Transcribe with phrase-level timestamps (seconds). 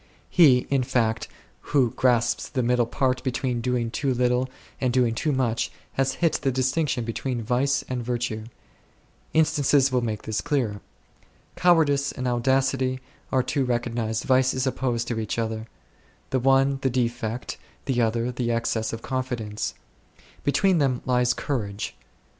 [0.31, 1.27] He, in fact,
[1.75, 6.39] who grasps the middle point between doing too little and doing too much has hit
[6.41, 8.45] the distinction between vice and virtue.
[9.33, 10.81] Instances will make this clearer.
[11.55, 12.99] Cowardice and audacity
[13.31, 15.67] are two recognized vices opposed to each other;
[16.31, 19.75] the one the defect, the other the excess of confidence;
[20.43, 21.95] between them lies courage.